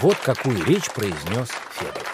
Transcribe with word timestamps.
Вот 0.00 0.16
какую 0.16 0.64
речь 0.64 0.90
произнес 0.90 1.50
Федор. 1.72 2.06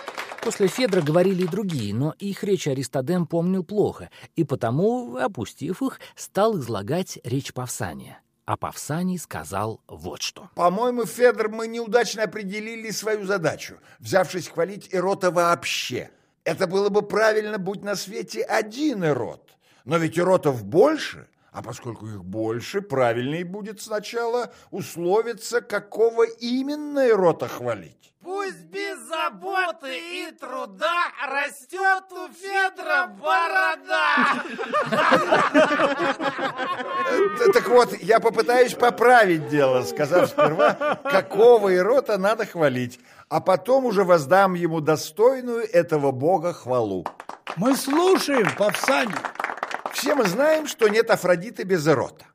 После 0.42 0.66
Федора 0.66 1.02
говорили 1.02 1.44
и 1.44 1.48
другие, 1.48 1.94
но 1.94 2.16
их 2.18 2.42
речь 2.42 2.66
Аристодем 2.66 3.26
помнил 3.26 3.62
плохо, 3.62 4.10
и 4.34 4.42
потому, 4.42 5.16
опустив 5.16 5.82
их, 5.82 6.00
стал 6.16 6.58
излагать 6.58 7.20
речь 7.22 7.52
Павсания. 7.52 8.20
А 8.44 8.56
Павсаний 8.56 9.18
сказал 9.18 9.80
вот 9.86 10.20
что. 10.20 10.50
По-моему, 10.56 11.06
Федор, 11.06 11.48
мы 11.48 11.68
неудачно 11.68 12.24
определили 12.24 12.90
свою 12.90 13.24
задачу, 13.24 13.76
взявшись 14.00 14.48
хвалить 14.48 14.88
Эрота 14.92 15.30
вообще. 15.30 16.10
Это 16.42 16.66
было 16.66 16.88
бы 16.88 17.02
правильно, 17.02 17.58
будь 17.58 17.84
на 17.84 17.94
свете 17.94 18.42
один 18.42 19.04
Эрот. 19.04 19.56
Но 19.84 19.96
ведь 19.98 20.18
Эротов 20.18 20.64
больше, 20.64 21.28
а 21.56 21.62
поскольку 21.62 22.06
их 22.06 22.22
больше, 22.22 22.82
правильнее 22.82 23.42
будет 23.42 23.80
сначала 23.80 24.52
условиться, 24.70 25.62
какого 25.62 26.24
именно 26.24 26.98
Эрота 26.98 27.48
хвалить. 27.48 28.12
Пусть 28.22 28.64
без 28.64 28.98
заботы 29.08 29.96
и 29.96 30.30
труда 30.32 31.06
растет 31.26 32.04
у 32.10 32.28
Федора 32.28 33.06
борода. 33.06 34.44
Так 37.54 37.68
вот, 37.68 37.96
я 38.02 38.20
попытаюсь 38.20 38.74
поправить 38.74 39.48
дело, 39.48 39.82
сказав 39.84 40.28
сперва, 40.28 40.98
какого 41.04 41.74
Ирота 41.74 42.18
надо 42.18 42.44
хвалить, 42.44 43.00
а 43.30 43.40
потом 43.40 43.86
уже 43.86 44.04
воздам 44.04 44.52
ему 44.52 44.82
достойную 44.82 45.66
этого 45.72 46.12
бога 46.12 46.52
хвалу. 46.52 47.06
Мы 47.56 47.74
слушаем, 47.74 48.48
Павсаний. 48.58 49.14
Все 49.96 50.14
мы 50.14 50.26
знаем, 50.26 50.66
что 50.66 50.88
нет 50.88 51.08
Афродиты 51.08 51.62
без 51.62 51.86
Эрота. 51.86 52.26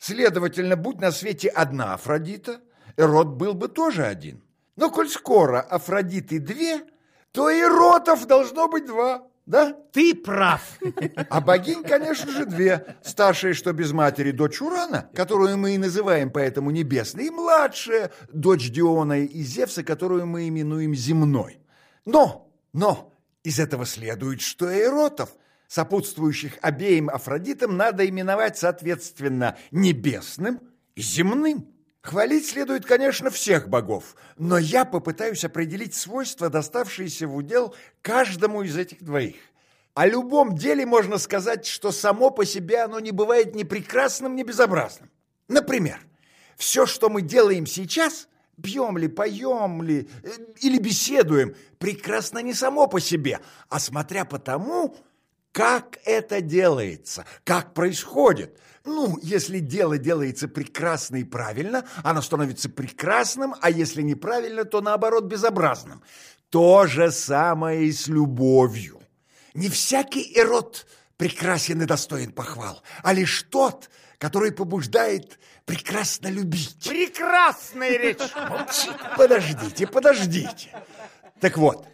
Следовательно, 0.00 0.74
будь 0.74 1.00
на 1.00 1.12
свете 1.12 1.48
одна 1.48 1.94
Афродита, 1.94 2.60
Эрот 2.96 3.28
был 3.28 3.54
бы 3.54 3.68
тоже 3.68 4.04
один. 4.04 4.42
Но 4.74 4.90
коль 4.90 5.08
скоро 5.08 5.60
Афродиты 5.60 6.40
две, 6.40 6.80
то 7.30 7.48
Эротов 7.52 8.26
должно 8.26 8.66
быть 8.66 8.86
два, 8.86 9.28
да? 9.46 9.76
Ты 9.92 10.16
прав. 10.16 10.62
А 11.30 11.40
богинь, 11.40 11.84
конечно 11.84 12.32
же, 12.32 12.46
две. 12.46 12.96
Старшая, 13.04 13.54
что 13.54 13.72
без 13.72 13.92
матери, 13.92 14.32
дочь 14.32 14.60
Урана, 14.60 15.08
которую 15.14 15.56
мы 15.56 15.76
и 15.76 15.78
называем 15.78 16.32
поэтому 16.32 16.72
небесной, 16.72 17.26
и 17.26 17.30
младшая, 17.30 18.10
дочь 18.32 18.70
Диона 18.70 19.20
и 19.20 19.42
Зевса, 19.42 19.84
которую 19.84 20.26
мы 20.26 20.48
именуем 20.48 20.96
земной. 20.96 21.60
Но, 22.06 22.50
но, 22.72 23.12
из 23.44 23.60
этого 23.60 23.86
следует, 23.86 24.40
что 24.40 24.66
Эротов– 24.68 25.30
сопутствующих 25.68 26.58
обеим 26.62 27.08
Афродитам, 27.10 27.76
надо 27.76 28.08
именовать 28.08 28.58
соответственно 28.58 29.56
небесным 29.70 30.60
и 30.94 31.02
земным. 31.02 31.68
Хвалить 32.02 32.46
следует, 32.46 32.84
конечно, 32.84 33.30
всех 33.30 33.68
богов, 33.68 34.14
но 34.36 34.58
я 34.58 34.84
попытаюсь 34.84 35.44
определить 35.44 35.94
свойства, 35.94 36.50
доставшиеся 36.50 37.26
в 37.26 37.34
удел 37.34 37.74
каждому 38.02 38.62
из 38.62 38.76
этих 38.76 39.02
двоих. 39.02 39.36
О 39.94 40.06
любом 40.06 40.56
деле 40.56 40.84
можно 40.84 41.18
сказать, 41.18 41.64
что 41.66 41.92
само 41.92 42.30
по 42.30 42.44
себе 42.44 42.82
оно 42.82 43.00
не 43.00 43.10
бывает 43.10 43.54
ни 43.54 43.62
прекрасным, 43.62 44.36
ни 44.36 44.42
безобразным. 44.42 45.08
Например, 45.48 46.00
все, 46.56 46.84
что 46.84 47.08
мы 47.08 47.22
делаем 47.22 47.64
сейчас, 47.64 48.28
пьем 48.62 48.98
ли, 48.98 49.08
поем 49.08 49.82
ли 49.82 50.08
э, 50.22 50.30
или 50.60 50.78
беседуем, 50.78 51.54
прекрасно 51.78 52.40
не 52.40 52.54
само 52.54 52.86
по 52.86 53.00
себе, 53.00 53.40
а 53.68 53.78
смотря 53.78 54.24
по 54.24 54.38
тому, 54.38 54.96
как 55.54 56.00
это 56.04 56.40
делается, 56.40 57.24
как 57.44 57.74
происходит. 57.74 58.58
Ну, 58.84 59.18
если 59.22 59.60
дело 59.60 59.98
делается 59.98 60.48
прекрасно 60.48 61.16
и 61.16 61.24
правильно, 61.24 61.86
оно 62.02 62.20
становится 62.20 62.68
прекрасным, 62.68 63.54
а 63.60 63.70
если 63.70 64.02
неправильно, 64.02 64.64
то 64.64 64.80
наоборот 64.80 65.24
безобразным. 65.24 66.02
То 66.50 66.86
же 66.86 67.12
самое 67.12 67.84
и 67.84 67.92
с 67.92 68.08
любовью. 68.08 69.00
Не 69.54 69.68
всякий 69.68 70.36
эрот 70.36 70.86
прекрасен 71.16 71.80
и 71.82 71.86
достоин 71.86 72.32
похвал, 72.32 72.82
а 73.04 73.12
лишь 73.12 73.44
тот, 73.44 73.90
который 74.18 74.50
побуждает 74.50 75.38
прекрасно 75.66 76.26
любить. 76.26 76.88
Прекрасная 76.88 77.96
речь! 77.96 78.18
Молчите, 78.50 78.92
подождите, 79.16 79.86
подождите. 79.86 80.70
Так 81.40 81.56
вот, 81.56 81.86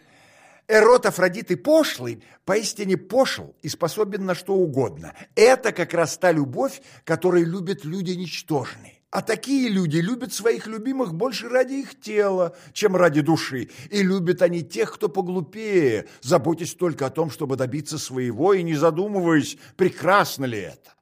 Эрот 0.71 1.05
Афродиты 1.05 1.57
пошлый, 1.57 2.23
поистине 2.45 2.97
пошел 2.97 3.57
и 3.61 3.69
способен 3.69 4.25
на 4.25 4.37
что 4.37 4.55
угодно. 4.55 5.15
Это 5.35 5.73
как 5.73 5.93
раз 5.95 6.17
та 6.17 6.31
любовь, 6.31 6.81
которой 7.03 7.43
любят 7.43 7.85
люди 7.85 8.13
ничтожные. 8.13 9.01
А 9.11 9.21
такие 9.21 9.69
люди 9.69 9.97
любят 9.97 10.33
своих 10.33 10.69
любимых 10.69 11.13
больше 11.13 11.49
ради 11.49 11.75
их 11.75 12.01
тела, 12.01 12.57
чем 12.73 12.95
ради 12.95 13.21
души. 13.21 13.69
И 13.91 14.05
любят 14.05 14.43
они 14.43 14.63
тех, 14.63 14.95
кто 14.95 15.09
поглупее, 15.09 16.07
заботясь 16.21 16.75
только 16.75 17.07
о 17.07 17.11
том, 17.11 17.33
чтобы 17.33 17.57
добиться 17.57 17.99
своего 17.99 18.55
и 18.55 18.63
не 18.63 18.77
задумываясь, 18.77 19.59
прекрасно 19.77 20.45
ли 20.45 20.61
это. 20.61 20.93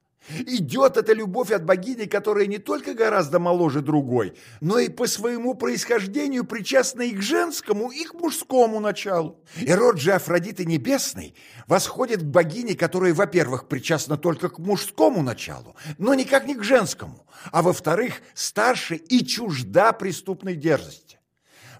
Идет 0.45 0.97
эта 0.97 1.13
любовь 1.13 1.51
от 1.51 1.65
богини, 1.65 2.05
которая 2.05 2.45
не 2.47 2.57
только 2.57 2.93
гораздо 2.93 3.39
моложе 3.39 3.81
другой, 3.81 4.33
но 4.61 4.79
и 4.79 4.89
по 4.89 5.07
своему 5.07 5.53
происхождению 5.53 6.45
причастна 6.45 7.03
и 7.03 7.11
к 7.11 7.21
женскому, 7.21 7.91
и 7.91 8.03
к 8.03 8.13
мужскому 8.13 8.79
началу. 8.79 9.43
И 9.57 9.71
род 9.71 9.99
же 9.99 10.13
Афродиты 10.13 10.65
Небесной 10.65 11.35
восходит 11.67 12.21
к 12.21 12.25
богине, 12.25 12.75
которая, 12.75 13.13
во-первых, 13.13 13.67
причастна 13.67 14.17
только 14.17 14.49
к 14.49 14.59
мужскому 14.59 15.21
началу, 15.21 15.75
но 15.97 16.13
никак 16.13 16.47
не 16.47 16.55
к 16.55 16.63
женскому, 16.63 17.25
а 17.51 17.61
во-вторых, 17.61 18.21
старше 18.33 18.95
и 18.95 19.25
чужда 19.25 19.93
преступной 19.93 20.55
дерзости. 20.55 21.18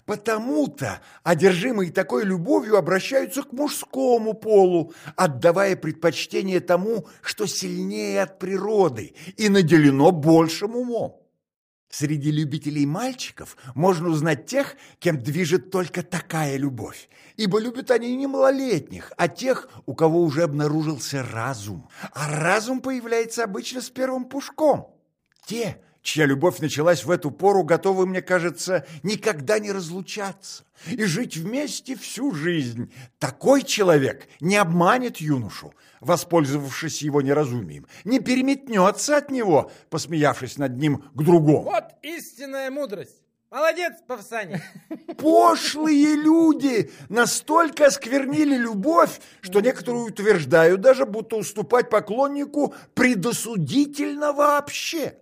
Потому-то 0.06 1.00
одержимые 1.22 1.92
такой 1.92 2.24
любовью 2.24 2.76
обращаются 2.76 3.42
к 3.42 3.52
мужскому 3.52 4.34
полу, 4.34 4.92
отдавая 5.16 5.76
предпочтение 5.76 6.60
тому, 6.60 7.06
что 7.22 7.46
сильнее 7.46 8.22
от 8.22 8.38
природы 8.38 9.14
и 9.36 9.48
наделено 9.48 10.10
большим 10.10 10.76
умом. 10.76 11.20
Среди 11.90 12.30
любителей 12.30 12.86
мальчиков 12.86 13.56
можно 13.74 14.10
узнать 14.10 14.46
тех, 14.46 14.76
кем 15.00 15.20
движет 15.20 15.72
только 15.72 16.04
такая 16.04 16.56
любовь, 16.56 17.08
ибо 17.36 17.58
любят 17.58 17.90
они 17.90 18.14
не 18.14 18.28
малолетних, 18.28 19.12
а 19.16 19.26
тех, 19.26 19.68
у 19.86 19.94
кого 19.94 20.22
уже 20.22 20.44
обнаружился 20.44 21.24
разум. 21.24 21.88
А 22.12 22.30
разум 22.40 22.80
появляется 22.80 23.42
обычно 23.42 23.80
с 23.80 23.90
первым 23.90 24.26
пушком. 24.26 24.94
Те, 25.46 25.82
чья 26.02 26.26
любовь 26.26 26.60
началась 26.60 27.04
в 27.04 27.10
эту 27.10 27.30
пору, 27.30 27.62
готовы, 27.62 28.06
мне 28.06 28.22
кажется, 28.22 28.86
никогда 29.02 29.58
не 29.58 29.72
разлучаться 29.72 30.64
и 30.86 31.04
жить 31.04 31.36
вместе 31.36 31.96
всю 31.96 32.32
жизнь. 32.32 32.92
Такой 33.18 33.62
человек 33.62 34.26
не 34.40 34.56
обманет 34.56 35.18
юношу, 35.18 35.74
воспользовавшись 36.00 37.02
его 37.02 37.22
неразумием, 37.22 37.86
не 38.04 38.20
переметнется 38.20 39.16
от 39.16 39.30
него, 39.30 39.70
посмеявшись 39.90 40.56
над 40.56 40.76
ним 40.76 41.04
к 41.14 41.22
другому. 41.22 41.62
Вот 41.62 41.84
истинная 42.02 42.70
мудрость. 42.70 43.16
Молодец, 43.50 43.94
Павсаний. 44.06 44.60
Пошлые 45.18 46.14
люди 46.14 46.92
настолько 47.08 47.86
осквернили 47.86 48.56
любовь, 48.56 49.20
что 49.40 49.60
некоторые 49.60 50.04
утверждают 50.04 50.80
даже, 50.80 51.04
будто 51.04 51.34
уступать 51.34 51.90
поклоннику 51.90 52.74
предосудительно 52.94 54.32
вообще. 54.32 55.16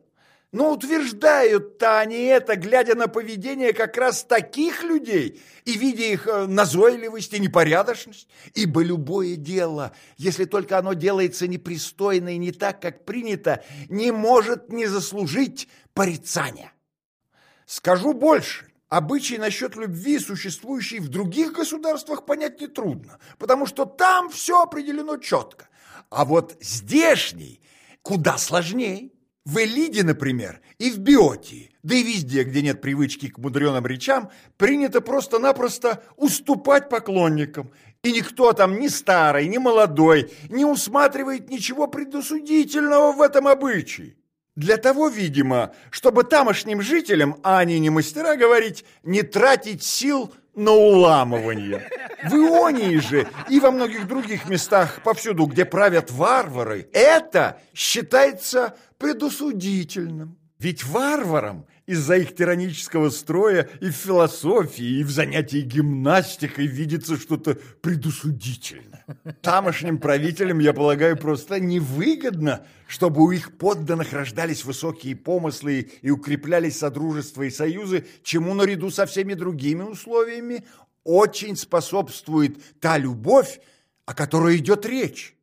Но 0.51 0.73
утверждают-то 0.73 2.01
они 2.01 2.25
это, 2.25 2.57
глядя 2.57 2.95
на 2.95 3.07
поведение 3.07 3.75
как 3.75 3.99
раз 3.99 4.25
таких 4.25 4.83
людей 4.83 5.43
и 5.67 5.77
видя 5.77 6.05
их 6.05 6.27
э, 6.27 6.47
назойливость 6.47 7.35
и 7.35 7.39
непорядочность. 7.39 8.29
Ибо 8.55 8.83
любое 8.83 9.37
дело, 9.37 9.93
если 10.17 10.47
только 10.47 10.79
оно 10.79 10.95
делается 10.95 11.47
непристойно 11.47 12.35
и 12.35 12.39
не 12.39 12.53
так, 12.53 12.81
как 12.81 13.05
принято, 13.05 13.63
не 13.91 14.11
может 14.11 14.71
не 14.71 14.87
заслужить 14.87 15.69
порицания. 15.93 16.73
Скажу 17.67 18.15
больше. 18.15 18.65
Обычай 18.89 19.37
насчет 19.37 19.77
любви, 19.77 20.19
существующий 20.19 20.99
в 20.99 21.09
других 21.09 21.53
государствах, 21.53 22.25
понять 22.25 22.59
нетрудно, 22.59 23.19
потому 23.39 23.67
что 23.67 23.85
там 23.85 24.31
все 24.31 24.63
определено 24.63 25.19
четко. 25.19 25.69
А 26.09 26.25
вот 26.25 26.57
здешний 26.63 27.61
куда 28.01 28.39
сложнее. 28.39 29.11
В 29.45 29.59
Элиде, 29.59 30.03
например, 30.03 30.61
и 30.79 30.91
в 30.91 30.99
Биотии, 30.99 31.71
да 31.83 31.95
и 31.95 32.03
везде, 32.03 32.45
где 32.45 32.61
нет 32.61 32.81
привычки 32.81 33.29
к 33.29 33.39
мудреным 33.39 33.87
речам, 33.87 34.31
принято 34.57 35.01
просто-напросто 35.01 36.03
уступать 36.17 36.89
поклонникам. 36.89 37.71
И 38.03 38.13
никто 38.13 38.53
там, 38.53 38.79
ни 38.79 38.89
старый, 38.89 39.49
ни 39.49 39.59
молодой, 39.59 40.31
не 40.51 40.65
усматривает 40.65 41.49
ничего 41.49 41.87
предосудительного 41.87 43.13
в 43.13 43.23
этом 43.23 43.49
обычае. 43.49 44.17
Для 44.55 44.77
того, 44.77 45.09
видимо, 45.09 45.73
чтобы 45.91 46.25
тамошним 46.25 46.83
жителям, 46.83 47.37
а 47.45 47.61
они 47.61 47.79
не 47.79 47.91
мастера 47.91 48.37
говорить, 48.37 48.85
не 49.05 49.23
тратить 49.23 49.85
сил 49.85 50.35
на 50.59 50.73
уламывание. 50.73 51.89
В 52.25 52.35
Ионии 52.35 52.97
же 52.97 53.29
и 53.49 53.61
во 53.61 53.71
многих 53.71 54.09
других 54.09 54.49
местах, 54.49 55.01
повсюду, 55.05 55.47
где 55.47 55.65
правят 55.65 56.11
варвары, 56.11 56.89
это 56.93 57.61
считается 57.73 58.77
предусудительным. 58.99 60.37
Ведь 60.59 60.85
варварам 60.85 61.67
из-за 61.87 62.17
их 62.17 62.35
тиранического 62.35 63.11
строя 63.11 63.69
и 63.81 63.91
в 63.91 63.95
философии, 63.95 64.99
и 64.99 65.05
в 65.05 65.11
занятии 65.11 65.61
гимнастикой 65.61 66.67
видится 66.67 67.17
что-то 67.17 67.55
предусудительное. 67.81 69.07
Тамошним 69.41 69.99
правителям, 69.99 70.59
я 70.59 70.73
полагаю, 70.73 71.17
просто 71.17 71.61
невыгодно, 71.61 72.67
чтобы 72.89 73.23
у 73.23 73.31
их 73.31 73.57
подданных 73.57 74.13
рождались 74.13 74.65
высокие 74.65 75.15
помыслы 75.15 75.93
и 76.03 76.11
укреплялись 76.11 76.77
содружества 76.77 77.45
и 77.45 77.51
союзы, 77.51 78.05
чему 78.25 78.53
наряду 78.53 78.91
со 78.91 79.07
всеми 79.07 79.35
другими 79.35 79.83
условиями 79.83 80.65
очень 81.05 81.57
способствует 81.57 82.81
та 82.81 82.99
любовь, 82.99 83.61
о 84.07 84.13
которой 84.13 84.57
идет 84.57 84.85
речь. 84.85 85.38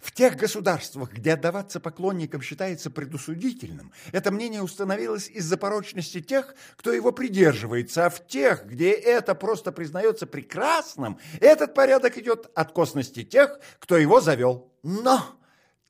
В 0.00 0.12
тех 0.12 0.36
государствах, 0.36 1.12
где 1.12 1.32
отдаваться 1.34 1.80
поклонникам 1.80 2.42
считается 2.42 2.90
предусудительным, 2.90 3.92
это 4.12 4.30
мнение 4.30 4.62
установилось 4.62 5.28
из-за 5.28 5.56
порочности 5.56 6.20
тех, 6.20 6.54
кто 6.76 6.92
его 6.92 7.12
придерживается, 7.12 8.06
а 8.06 8.10
в 8.10 8.26
тех, 8.26 8.66
где 8.66 8.90
это 8.90 9.34
просто 9.34 9.72
признается 9.72 10.26
прекрасным, 10.26 11.18
этот 11.40 11.74
порядок 11.74 12.18
идет 12.18 12.50
от 12.54 12.72
косности 12.72 13.24
тех, 13.24 13.58
кто 13.78 13.96
его 13.96 14.20
завел. 14.20 14.72
Но 14.82 15.38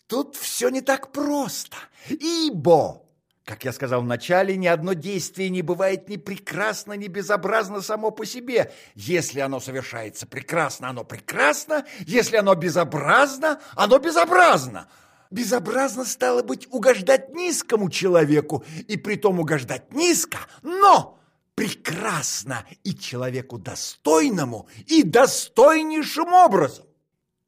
тут 0.06 0.36
все 0.36 0.68
не 0.68 0.80
так 0.80 1.12
просто, 1.12 1.76
ибо 2.08 3.03
как 3.44 3.64
я 3.64 3.72
сказал 3.72 4.00
в 4.00 4.06
начале, 4.06 4.56
ни 4.56 4.66
одно 4.66 4.94
действие 4.94 5.50
не 5.50 5.60
бывает 5.60 6.08
ни 6.08 6.16
прекрасно, 6.16 6.94
ни 6.94 7.08
безобразно 7.08 7.82
само 7.82 8.10
по 8.10 8.24
себе. 8.24 8.72
Если 8.94 9.40
оно 9.40 9.60
совершается 9.60 10.26
прекрасно, 10.26 10.88
оно 10.88 11.04
прекрасно. 11.04 11.84
Если 12.06 12.36
оно 12.36 12.54
безобразно, 12.54 13.60
оно 13.74 13.98
безобразно. 13.98 14.88
Безобразно 15.30 16.06
стало 16.06 16.42
быть 16.42 16.68
угождать 16.70 17.34
низкому 17.34 17.90
человеку, 17.90 18.64
и 18.88 18.96
притом 18.96 19.40
угождать 19.40 19.92
низко, 19.92 20.38
но 20.62 21.18
прекрасно 21.54 22.64
и 22.82 22.94
человеку 22.94 23.58
достойному, 23.58 24.68
и 24.86 25.02
достойнейшим 25.02 26.32
образом. 26.32 26.86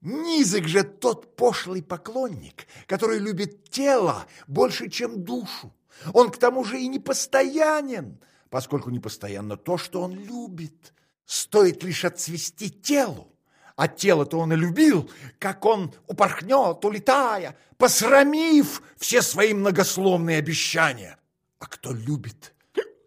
Низок 0.07 0.69
же 0.69 0.85
тот 0.85 1.35
пошлый 1.35 1.83
поклонник, 1.83 2.69
который 2.87 3.19
любит 3.19 3.71
тело 3.71 4.27
больше, 4.47 4.89
чем 4.89 5.25
душу. 5.25 5.75
Он 6.13 6.31
к 6.31 6.37
тому 6.37 6.63
же 6.63 6.81
и 6.81 6.87
не 6.87 7.01
постоянен, 7.01 8.21
поскольку 8.49 8.91
не 8.91 9.01
постоянно 9.01 9.57
то, 9.57 9.77
что 9.77 10.03
он 10.03 10.13
любит. 10.13 10.95
Стоит 11.25 11.83
лишь 11.83 12.05
отцвести 12.05 12.71
телу, 12.71 13.33
а 13.75 13.89
тело-то 13.89 14.39
он 14.39 14.53
и 14.53 14.57
любил, 14.57 15.11
как 15.41 15.65
он 15.65 15.93
упорхнет, 16.07 16.85
улетая, 16.85 17.59
посрамив 17.77 18.83
все 18.99 19.23
свои 19.23 19.55
многословные 19.55 20.39
обещания. 20.39 21.19
А 21.59 21.67
кто 21.67 21.93
любит 21.93 22.55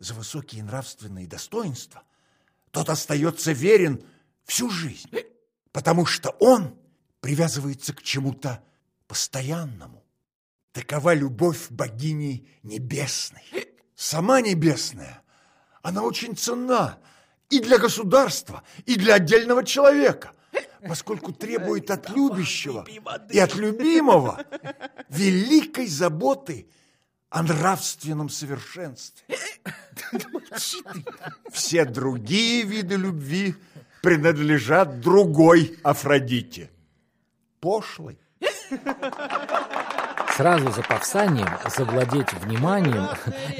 за 0.01 0.15
высокие 0.15 0.63
нравственные 0.63 1.27
достоинства, 1.27 2.03
тот 2.71 2.89
остается 2.89 3.53
верен 3.53 4.03
всю 4.43 4.69
жизнь, 4.69 5.09
потому 5.71 6.05
что 6.05 6.31
он 6.41 6.75
привязывается 7.21 7.94
к 7.94 8.01
чему-то 8.01 8.63
постоянному. 9.07 10.04
Такова 10.71 11.13
любовь 11.13 11.69
богини 11.69 12.48
небесной. 12.63 13.44
Сама 13.95 14.42
небесная, 14.42 15.21
она 15.81 16.04
очень 16.04 16.38
ценна 16.38 17.00
и 17.50 17.60
для 17.60 17.77
государства, 17.77 18.63
и 18.86 18.95
для 18.95 19.16
отдельного 19.16 19.66
человека, 19.66 20.31
поскольку 20.88 21.33
требует 21.33 21.92
от 21.92 22.10
любящего 22.10 22.86
и 23.30 23.39
от 23.39 23.56
любимого 23.56 24.45
великой 25.10 25.88
заботы 25.88 26.68
о 27.30 27.44
нравственном 27.44 28.30
совершенстве. 28.30 29.25
Все 31.51 31.86
другие 31.86 32.63
виды 32.63 32.95
любви 32.95 33.56
принадлежат 34.01 35.01
другой 35.01 35.77
Афродите, 35.83 36.71
пошлой. 37.59 38.19
Сразу 40.35 40.71
за 40.71 40.83
Павсанием 40.83 41.50
завладеть 41.67 42.31
вниманием, 42.31 43.07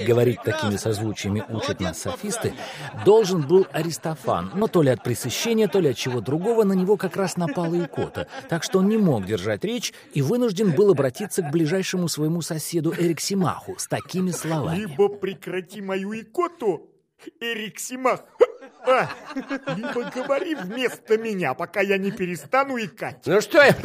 говорить 0.08 0.42
такими 0.44 0.78
созвучиями 0.78 1.44
учат 1.50 1.82
нас 1.82 2.00
софисты, 2.00 2.54
должен 3.04 3.46
был 3.46 3.68
Аристофан, 3.74 4.52
но 4.56 4.68
то 4.68 4.82
ли 4.82 4.90
от 4.90 5.04
пресыщения, 5.04 5.68
то 5.68 5.82
ли 5.82 5.90
от 5.90 5.98
чего 5.98 6.22
другого 6.22 6.64
на 6.64 6.72
него 6.72 6.96
как 6.96 7.18
раз 7.18 7.36
напала 7.36 7.84
икота, 7.84 8.28
так 8.48 8.64
что 8.64 8.80
он 8.80 8.88
не 8.88 8.98
мог 8.98 9.26
держать 9.26 9.66
речь 9.66 9.94
и 10.14 10.22
вынужден 10.22 10.72
был 10.72 10.92
обратиться 10.92 11.42
к 11.42 11.52
ближайшему 11.52 12.08
своему 12.08 12.42
соседу 12.42 12.94
Эриксимаху 12.98 13.76
с 13.78 13.88
такими 13.88 14.32
словами. 14.32 14.78
«Либо 14.78 15.10
прекрати 15.10 15.82
мою 15.82 16.18
икоту, 16.18 16.90
Эриксимах, 17.42 18.24
а, 18.86 19.10
либо 19.76 20.10
говори 20.14 20.56
вместо 20.56 21.18
меня, 21.18 21.54
пока 21.54 21.82
я 21.82 21.98
не 21.98 22.12
перестану 22.12 22.78
икать. 22.78 23.18
Ну 23.26 23.42
что 23.42 23.62
я... 23.62 23.76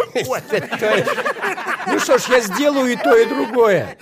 Ну 1.86 1.98
что 1.98 2.18
ж, 2.18 2.24
я 2.30 2.40
сделаю 2.40 2.92
и 2.92 2.96
то, 2.96 3.14
и 3.16 3.26
другое. 3.26 3.96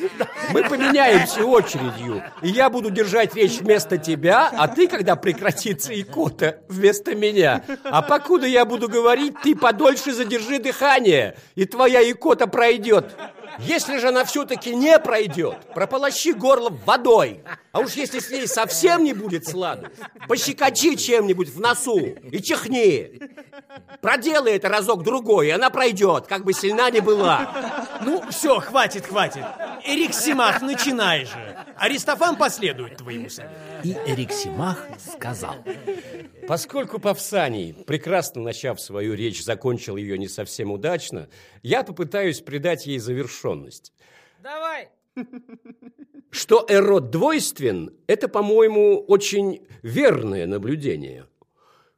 Мы 0.50 0.62
поменяемся 0.65 1.44
очередью, 1.44 2.23
и 2.43 2.49
я 2.49 2.71
буду 2.71 2.91
держать 2.91 3.35
речь 3.35 3.59
вместо 3.61 3.99
тебя, 3.99 4.50
а 4.53 4.69
ты, 4.69 4.87
когда 4.87 5.17
прекратится 5.17 5.99
икота, 5.99 6.61
вместо 6.69 7.15
меня. 7.15 7.65
А 7.85 8.03
покуда 8.03 8.47
я 8.47 8.65
буду 8.65 8.88
говорить, 8.88 9.35
ты 9.43 9.56
подольше 9.56 10.12
задержи 10.12 10.59
дыхание, 10.59 11.37
и 11.55 11.65
твоя 11.65 12.09
икота 12.09 12.47
пройдет. 12.47 13.17
Если 13.58 13.99
же 13.99 14.08
она 14.08 14.25
все-таки 14.25 14.75
не 14.75 14.99
пройдет, 14.99 15.58
прополощи 15.75 16.32
горло 16.32 16.70
водой. 16.84 17.43
А 17.72 17.81
уж 17.81 17.93
если 17.93 18.19
с 18.19 18.31
ней 18.31 18.46
совсем 18.46 19.04
не 19.04 19.12
будет 19.12 19.46
сладу, 19.46 19.88
пощекочи 20.28 20.96
чем-нибудь 20.96 21.49
в 21.49 21.60
носу 21.60 21.99
и 21.99 22.43
чихни. 22.43 23.20
Проделай 24.00 24.56
это 24.56 24.69
разок-другой, 24.69 25.49
и 25.49 25.50
она 25.50 25.70
пройдет, 25.70 26.26
как 26.26 26.44
бы 26.44 26.52
сильна 26.52 26.90
не 26.90 27.00
была. 27.00 28.00
Ну, 28.02 28.22
все, 28.31 28.58
хватит, 28.60 29.06
хватит. 29.06 29.44
Эриксимах, 29.84 30.60
начинай 30.60 31.25
же. 31.25 31.56
Аристофан 31.76 32.37
последует 32.37 32.96
твоему 32.96 33.28
совету. 33.28 33.54
И 33.84 33.96
Эриксимах 34.06 34.87
сказал. 34.99 35.56
Поскольку 36.46 36.99
Павсаний, 36.99 37.72
прекрасно 37.72 38.43
начав 38.43 38.81
свою 38.81 39.14
речь, 39.14 39.43
закончил 39.43 39.96
ее 39.96 40.19
не 40.19 40.28
совсем 40.28 40.70
удачно, 40.70 41.28
я 41.62 41.82
попытаюсь 41.82 42.40
придать 42.40 42.87
ей 42.87 42.99
завершенность. 43.43 43.93
Давай. 44.43 44.89
Что 46.31 46.65
Эрот 46.69 47.11
двойствен, 47.11 47.94
это, 48.06 48.29
по-моему, 48.29 49.00
очень 49.00 49.67
верное 49.83 50.47
наблюдение. 50.47 51.27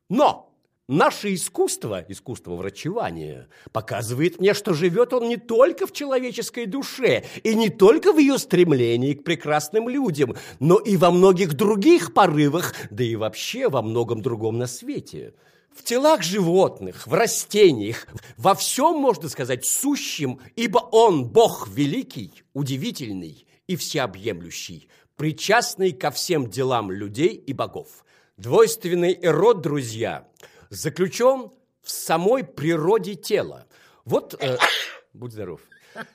Но 0.09 0.53
наше 0.89 1.33
искусство, 1.35 2.05
искусство 2.09 2.57
врачевания, 2.57 3.49
показывает 3.73 4.41
мне, 4.41 4.53
что 4.53 4.75
живет 4.75 5.13
он 5.13 5.29
не 5.29 5.37
только 5.37 5.87
в 5.87 5.93
человеческой 5.93 6.67
душе 6.67 7.25
и 7.45 7.55
не 7.55 7.69
только 7.69 8.13
в 8.13 8.19
ее 8.19 8.39
стремлении 8.39 9.15
к 9.15 9.23
прекрасным 9.23 9.89
людям, 9.89 10.35
но 10.59 10.79
и 10.79 10.97
во 10.97 11.13
многих 11.13 11.55
других 11.55 12.13
порывах, 12.13 12.75
да 12.91 13.05
и 13.05 13.15
вообще 13.15 13.69
во 13.69 13.83
многом 13.83 14.21
другом 14.21 14.59
на 14.59 14.67
свете. 14.67 15.35
В 15.75 15.83
телах 15.83 16.23
животных, 16.23 17.07
в 17.07 17.15
растениях, 17.15 18.07
во 18.37 18.55
всем, 18.55 18.97
можно 18.97 19.29
сказать, 19.29 19.67
сущем, 19.67 20.41
ибо 20.55 20.79
он, 20.79 21.27
Бог 21.27 21.69
великий, 21.69 22.33
удивительный 22.53 23.45
и 23.67 23.75
всеобъемлющий, 23.75 24.89
причастный 25.17 25.91
ко 25.91 26.13
всем 26.13 26.49
делам 26.49 26.93
людей 26.93 27.35
и 27.35 27.53
богов. 27.53 28.05
Двойственный 28.37 29.19
эрот, 29.21 29.63
друзья, 29.63 30.29
заключен 30.71 31.51
в 31.83 31.91
самой 31.91 32.45
природе 32.45 33.17
тела. 33.17 33.67
Вот, 34.05 34.37
э, 34.41 34.57
будь 35.13 35.33
здоров. 35.33 35.61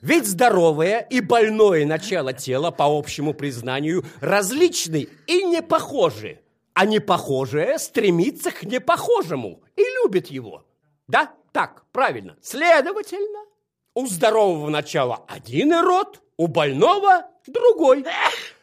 Ведь 0.01 0.25
здоровое 0.25 0.99
и 0.99 1.19
больное 1.19 1.85
начало 1.85 2.31
тела, 2.31 2.71
по 2.71 2.85
общему 2.85 3.33
признанию, 3.33 4.05
различны 4.21 5.09
и 5.27 5.43
не 5.43 5.61
похожи 5.61 6.39
а 6.79 6.85
непохожее 6.85 7.77
стремится 7.77 8.51
к 8.51 8.63
непохожему 8.63 9.61
и 9.75 9.83
любит 10.01 10.27
его. 10.27 10.65
Да, 11.09 11.29
так, 11.51 11.83
правильно. 11.91 12.37
Следовательно, 12.41 13.43
у 13.95 14.07
здорового 14.07 14.69
начала 14.69 15.25
один 15.27 15.73
род, 15.73 16.21
у 16.37 16.47
больного 16.47 17.25
другой. 17.45 18.05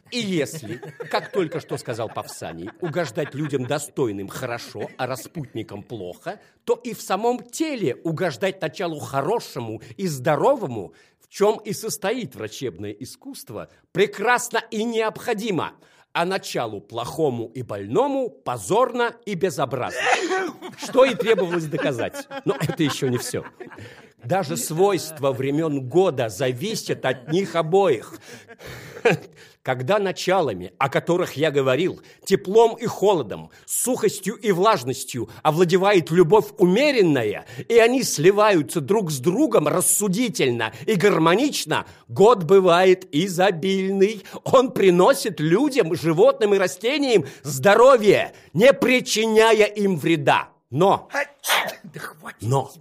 И 0.09 0.17
если, 0.17 0.81
как 1.11 1.31
только 1.31 1.59
что 1.59 1.77
сказал 1.77 2.09
Павсаний, 2.09 2.71
угождать 2.81 3.35
людям 3.35 3.67
достойным 3.67 4.29
хорошо, 4.29 4.89
а 4.97 5.05
распутникам 5.05 5.83
плохо, 5.83 6.39
то 6.63 6.73
и 6.73 6.95
в 6.95 7.01
самом 7.03 7.43
теле 7.43 7.97
угождать 8.03 8.59
началу 8.63 8.97
хорошему 8.97 9.79
и 9.95 10.07
здоровому, 10.07 10.95
в 11.19 11.29
чем 11.29 11.57
и 11.59 11.71
состоит 11.71 12.33
врачебное 12.33 12.93
искусство, 12.93 13.69
прекрасно 13.91 14.63
и 14.71 14.83
необходимо– 14.83 15.73
а 16.17 16.25
началу 16.25 16.81
плохому 16.81 17.51
и 17.53 17.61
больному 17.61 18.31
позорно 18.31 19.13
и 19.27 19.35
безобразно. 19.35 20.01
Что 20.75 21.05
и 21.05 21.13
требовалось 21.13 21.65
доказать. 21.65 22.27
Но 22.43 22.55
это 22.59 22.81
еще 22.81 23.07
не 23.07 23.19
все. 23.19 23.43
Даже 24.23 24.57
свойства 24.57 25.31
времен 25.31 25.87
года 25.87 26.29
зависят 26.29 27.05
от 27.05 27.31
них 27.31 27.55
обоих. 27.55 28.19
Когда 29.63 29.99
началами, 29.99 30.71
о 30.77 30.87
которых 30.89 31.33
я 31.33 31.51
говорил, 31.51 32.01
теплом 32.23 32.75
и 32.75 32.85
холодом, 32.85 33.49
сухостью 33.65 34.35
и 34.35 34.51
влажностью 34.51 35.29
овладевает 35.43 36.09
любовь 36.09 36.45
умеренная, 36.57 37.45
и 37.67 37.77
они 37.77 38.03
сливаются 38.03 38.79
друг 38.79 39.11
с 39.11 39.19
другом 39.19 39.67
рассудительно 39.67 40.73
и 40.85 40.95
гармонично, 40.95 41.85
год 42.07 42.43
бывает 42.43 43.07
изобильный. 43.11 44.23
Он 44.45 44.71
приносит 44.71 45.39
людям, 45.39 45.95
животным 45.95 46.53
и 46.53 46.57
растениям 46.57 47.25
здоровье, 47.43 48.33
не 48.53 48.71
причиняя 48.71 49.65
им 49.65 49.97
вреда. 49.97 50.49
Но, 50.69 51.09
но, 52.41 52.71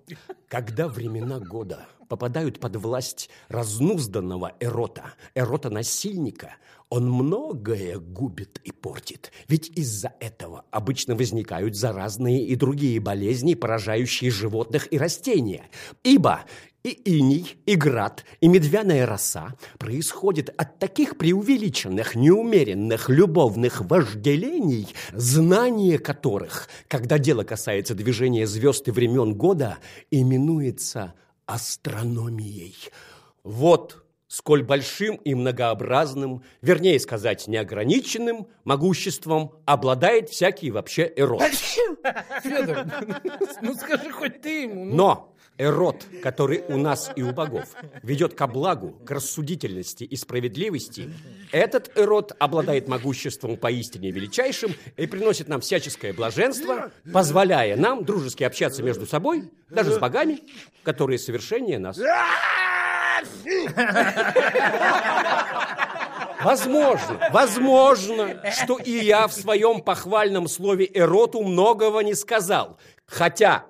когда 0.48 0.88
времена 0.88 1.38
года 1.38 1.86
попадают 2.08 2.60
под 2.60 2.76
власть 2.76 3.30
разнузданного 3.48 4.54
эрота, 4.60 5.14
эрота-насильника, 5.34 6.54
он 6.88 7.10
многое 7.10 7.98
губит 7.98 8.60
и 8.62 8.70
портит. 8.70 9.32
Ведь 9.48 9.68
из-за 9.76 10.12
этого 10.20 10.64
обычно 10.70 11.16
возникают 11.16 11.74
заразные 11.76 12.44
и 12.44 12.54
другие 12.54 13.00
болезни, 13.00 13.54
поражающие 13.54 14.30
животных 14.30 14.92
и 14.92 14.98
растения. 14.98 15.68
Ибо 16.04 16.44
и 16.86 16.90
иней, 16.90 17.56
и 17.66 17.74
град, 17.74 18.24
и 18.40 18.46
медвяная 18.46 19.06
роса 19.06 19.54
происходят 19.76 20.50
от 20.56 20.78
таких 20.78 21.18
преувеличенных, 21.18 22.14
неумеренных 22.14 23.08
любовных 23.08 23.80
вожделений, 23.80 24.86
знание 25.12 25.98
которых, 25.98 26.68
когда 26.86 27.18
дело 27.18 27.42
касается 27.42 27.96
движения 27.96 28.46
звезд 28.46 28.86
и 28.86 28.92
времен 28.92 29.34
года, 29.34 29.78
именуется 30.12 31.14
астрономией. 31.46 32.76
Вот 33.42 34.04
сколь 34.28 34.62
большим 34.62 35.16
и 35.16 35.34
многообразным, 35.34 36.44
вернее 36.62 37.00
сказать, 37.00 37.48
неограниченным 37.48 38.46
могуществом 38.62 39.54
обладает 39.64 40.28
всякий 40.30 40.70
вообще 40.70 41.12
эрот. 41.16 41.42
Федор, 42.42 42.86
ну 43.60 43.74
скажи 43.74 44.12
хоть 44.12 44.40
ты 44.40 44.62
ему. 44.62 44.84
ну. 44.84 44.94
Но 44.94 45.35
эрот, 45.58 46.06
который 46.22 46.62
у 46.68 46.76
нас 46.76 47.10
и 47.16 47.22
у 47.22 47.32
богов, 47.32 47.64
ведет 48.02 48.34
ко 48.34 48.46
благу, 48.46 48.92
к 49.04 49.10
рассудительности 49.10 50.04
и 50.04 50.16
справедливости, 50.16 51.10
этот 51.52 51.90
эрот 51.96 52.32
обладает 52.38 52.88
могуществом 52.88 53.56
поистине 53.56 54.10
величайшим 54.10 54.74
и 54.96 55.06
приносит 55.06 55.48
нам 55.48 55.60
всяческое 55.60 56.12
блаженство, 56.12 56.90
позволяя 57.12 57.76
нам 57.76 58.04
дружески 58.04 58.44
общаться 58.44 58.82
между 58.82 59.06
собой, 59.06 59.50
даже 59.70 59.92
с 59.92 59.98
богами, 59.98 60.40
которые 60.82 61.18
совершеннее 61.18 61.78
нас. 61.78 61.98
Возможно, 66.42 67.18
возможно, 67.32 68.52
что 68.52 68.78
и 68.78 68.90
я 68.90 69.26
в 69.26 69.32
своем 69.32 69.80
похвальном 69.80 70.48
слове 70.48 70.88
эроту 70.92 71.42
многого 71.42 72.00
не 72.00 72.14
сказал, 72.14 72.78
хотя 73.06 73.64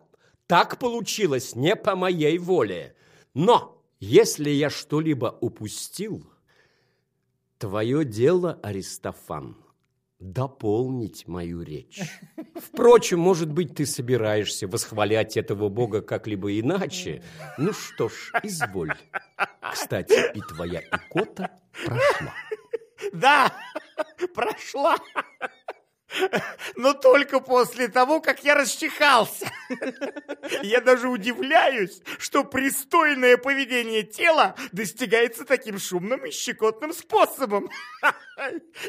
так 0.46 0.78
получилось 0.78 1.54
не 1.54 1.76
по 1.76 1.96
моей 1.96 2.38
воле. 2.38 2.94
Но 3.34 3.82
если 4.00 4.50
я 4.50 4.70
что-либо 4.70 5.36
упустил, 5.40 6.30
твое 7.58 8.04
дело, 8.04 8.58
Аристофан, 8.62 9.56
дополнить 10.18 11.26
мою 11.26 11.62
речь. 11.62 12.00
Впрочем, 12.54 13.20
может 13.20 13.50
быть, 13.52 13.74
ты 13.74 13.86
собираешься 13.86 14.66
восхвалять 14.66 15.36
этого 15.36 15.68
бога 15.68 16.00
как-либо 16.00 16.58
иначе. 16.58 17.22
Ну 17.58 17.72
что 17.72 18.08
ж, 18.08 18.32
изволь. 18.42 18.94
Кстати, 19.72 20.36
и 20.36 20.40
твоя 20.40 20.80
икота 20.80 21.50
прошла. 21.84 22.34
Да, 23.12 23.52
прошла. 24.34 24.96
Но 26.76 26.92
только 26.92 27.40
после 27.40 27.88
того, 27.88 28.20
как 28.20 28.44
я 28.44 28.54
расчихался. 28.54 29.50
Я 30.62 30.80
даже 30.80 31.08
удивляюсь, 31.08 32.00
что 32.18 32.44
пристойное 32.44 33.36
поведение 33.36 34.02
тела 34.02 34.54
достигается 34.72 35.44
таким 35.44 35.78
шумным 35.78 36.24
и 36.26 36.30
щекотным 36.30 36.92
способом. 36.92 37.68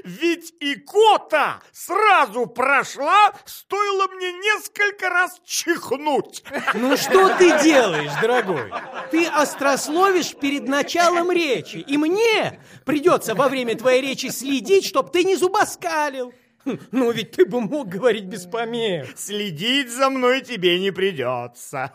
Ведь 0.03 0.53
икота 0.59 1.61
сразу 1.71 2.45
прошла, 2.47 3.33
стоило 3.45 4.07
мне 4.07 4.31
несколько 4.33 5.09
раз 5.09 5.39
чихнуть. 5.45 6.43
Ну 6.73 6.97
что 6.97 7.35
ты 7.37 7.61
делаешь, 7.63 8.11
дорогой? 8.21 8.71
Ты 9.11 9.25
острословишь 9.25 10.35
перед 10.35 10.67
началом 10.67 11.31
речи, 11.31 11.77
и 11.77 11.97
мне 11.97 12.61
придется 12.85 13.35
во 13.35 13.47
время 13.49 13.75
твоей 13.75 14.01
речи 14.01 14.27
следить, 14.27 14.85
чтоб 14.85 15.11
ты 15.11 15.23
не 15.23 15.35
зубоскалил. 15.35 16.33
Хм, 16.65 16.79
Ну 16.91 17.11
ведь 17.11 17.31
ты 17.31 17.45
бы 17.45 17.61
мог 17.61 17.87
говорить 17.87 18.25
без 18.25 18.45
помех. 18.45 19.07
Следить 19.15 19.89
за 19.91 20.09
мной 20.09 20.41
тебе 20.41 20.79
не 20.79 20.91
придется. 20.91 21.93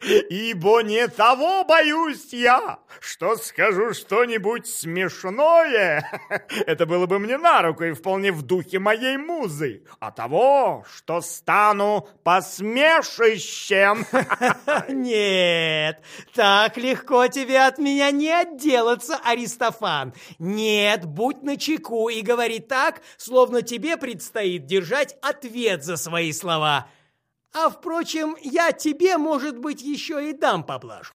Ибо 0.30 0.80
не 0.82 1.08
того 1.08 1.64
боюсь 1.64 2.32
я, 2.32 2.78
что 3.00 3.36
скажу 3.36 3.94
что-нибудь 3.94 4.66
смешное. 4.66 6.10
Это 6.66 6.86
было 6.86 7.06
бы 7.06 7.18
мне 7.18 7.38
на 7.38 7.62
руку 7.62 7.84
и 7.84 7.92
вполне 7.92 8.32
в 8.32 8.42
духе 8.42 8.78
моей 8.78 9.16
музы. 9.16 9.84
А 10.00 10.10
того, 10.10 10.84
что 10.94 11.20
стану 11.20 12.08
посмешищем. 12.24 14.06
Нет, 14.88 16.02
так 16.34 16.76
легко 16.76 17.26
тебе 17.28 17.60
от 17.60 17.78
меня 17.78 18.10
не 18.10 18.30
отделаться, 18.30 19.18
Аристофан. 19.24 20.12
Нет, 20.38 21.04
будь 21.06 21.42
начеку 21.42 22.08
и 22.08 22.20
говори 22.20 22.58
так, 22.58 23.00
словно 23.16 23.62
тебе 23.84 23.98
предстоит 23.98 24.64
держать 24.64 25.14
ответ 25.20 25.84
за 25.84 25.98
свои 25.98 26.32
слова. 26.32 26.88
А, 27.52 27.68
впрочем, 27.68 28.34
я 28.40 28.72
тебе, 28.72 29.18
может 29.18 29.58
быть, 29.58 29.82
еще 29.82 30.30
и 30.30 30.32
дам 30.32 30.64
поблажку. 30.64 31.12